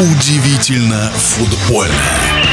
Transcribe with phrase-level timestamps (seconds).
[0.00, 2.47] Удивительно футбольно.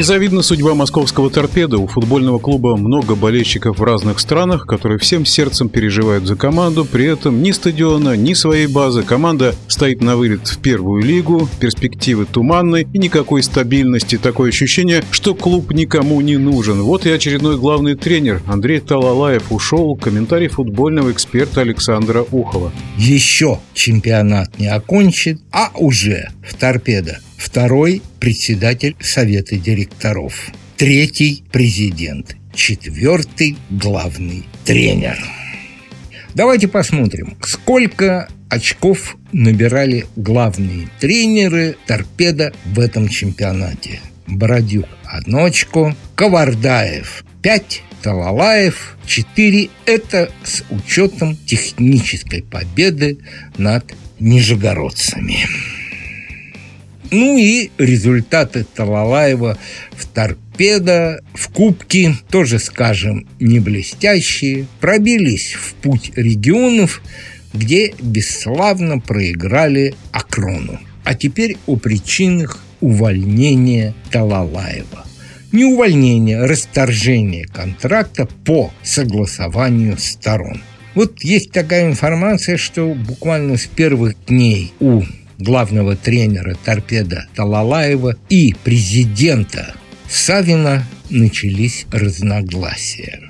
[0.00, 1.76] Незавидна судьба московского торпеда.
[1.76, 6.86] У футбольного клуба много болельщиков в разных странах, которые всем сердцем переживают за команду.
[6.86, 9.02] При этом ни стадиона, ни своей базы.
[9.02, 14.16] Команда стоит на вылет в первую лигу, перспективы туманны и никакой стабильности.
[14.16, 16.80] Такое ощущение, что клуб никому не нужен.
[16.80, 19.96] Вот и очередной главный тренер Андрей Талалаев ушел.
[19.96, 22.72] Комментарий футбольного эксперта Александра Ухова.
[22.96, 33.56] Еще чемпионат не окончен, а уже в торпедо второй– председатель Совета директоров, третий– президент, четвертый–
[33.70, 35.18] главный тренер.
[36.34, 44.00] Давайте посмотрим, сколько очков набирали главные тренеры торпеда в этом чемпионате.
[44.26, 49.70] Бородюк– одно очко, Ковардаев– пять, Талалаев– четыре.
[49.86, 53.18] Это с учетом технической победы
[53.56, 55.46] над нижегородцами.
[57.10, 59.58] Ну и результаты Талалаева
[59.92, 67.02] в торпедо, в кубке, тоже, скажем, не блестящие, пробились в путь регионов,
[67.52, 70.78] где бесславно проиграли Акрону.
[71.04, 75.04] А теперь о причинах увольнения Талалаева.
[75.50, 80.62] Не увольнение, а расторжение контракта по согласованию сторон.
[80.94, 85.02] Вот есть такая информация, что буквально с первых дней у
[85.40, 89.74] главного тренера торпеда Талалаева и президента
[90.08, 93.20] Савина начались разногласия.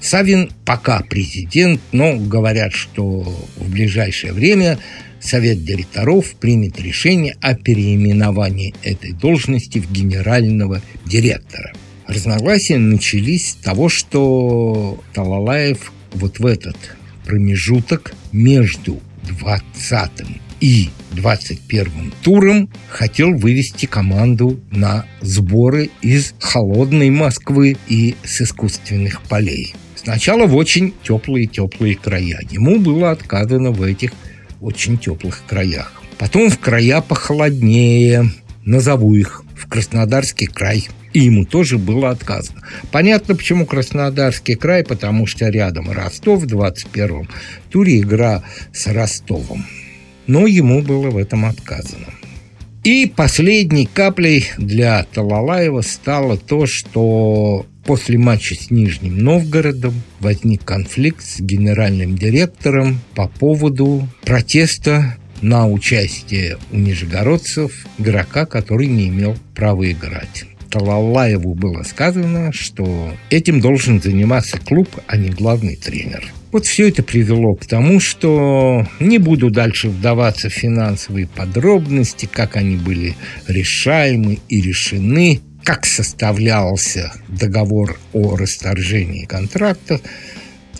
[0.00, 3.20] Савин пока президент, но говорят, что
[3.56, 4.78] в ближайшее время
[5.20, 11.72] Совет директоров примет решение о переименовании этой должности в генерального директора.
[12.06, 16.76] Разногласия начались с того, что Талалаев вот в этот
[17.26, 20.10] промежуток между 20
[20.60, 29.74] и 21 туром хотел вывести команду на сборы из холодной Москвы и с искусственных полей.
[29.96, 32.40] Сначала в очень теплые-теплые края.
[32.50, 34.12] Ему было отказано в этих
[34.60, 35.92] очень теплых краях.
[36.18, 38.30] Потом в края похолоднее,
[38.64, 40.88] назову их, в Краснодарский край.
[41.12, 42.62] И ему тоже было отказано.
[42.92, 47.28] Понятно, почему Краснодарский край, потому что рядом Ростов в 21-м
[47.70, 49.64] туре игра с Ростовом
[50.26, 52.06] но ему было в этом отказано.
[52.82, 61.22] И последней каплей для Талалаева стало то, что после матча с Нижним Новгородом возник конфликт
[61.22, 69.90] с генеральным директором по поводу протеста на участие у нижегородцев игрока, который не имел права
[69.90, 70.44] играть.
[70.70, 76.32] Талалаеву было сказано, что этим должен заниматься клуб, а не главный тренер.
[76.52, 82.56] Вот все это привело к тому, что не буду дальше вдаваться в финансовые подробности, как
[82.56, 83.14] они были
[83.46, 90.00] решаемы и решены, как составлялся договор о расторжении контракта.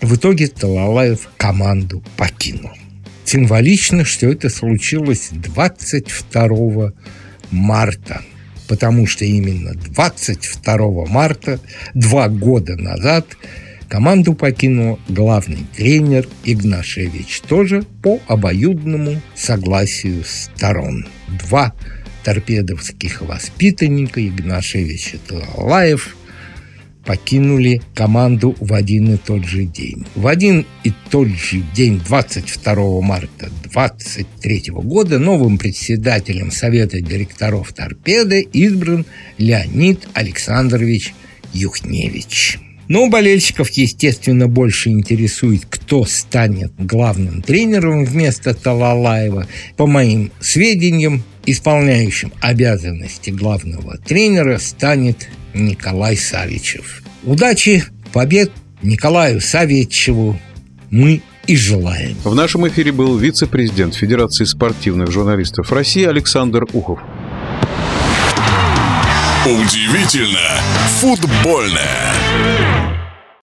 [0.00, 2.72] В итоге Талалаев команду покинул.
[3.24, 6.92] Символично, что это случилось 22
[7.52, 8.22] марта
[8.70, 11.58] потому что именно 22 марта,
[11.92, 13.26] два года назад,
[13.90, 21.06] команду покинул главный тренер Игнашевич, тоже по обоюдному согласию сторон.
[21.40, 21.74] Два
[22.22, 26.16] торпедовских воспитанника Игнашевич и Талалаев
[27.04, 30.06] покинули команду в один и тот же день.
[30.14, 38.42] В один и тот же день, 22 марта 2023 года, новым председателем Совета директоров «Торпеды»
[38.52, 39.04] избран
[39.38, 41.12] Леонид Александрович
[41.52, 42.60] Юхневич.
[42.90, 49.46] Но болельщиков, естественно, больше интересует, кто станет главным тренером вместо Талалаева.
[49.76, 57.04] По моим сведениям, исполняющим обязанности главного тренера станет Николай Савичев.
[57.22, 58.50] Удачи, побед
[58.82, 60.36] Николаю Савичеву
[60.90, 62.16] мы и желаем.
[62.24, 66.98] В нашем эфире был вице-президент Федерации спортивных журналистов России Александр Ухов.
[69.46, 70.60] Удивительно
[70.98, 72.19] футбольное.
[72.30, 72.99] Brasil!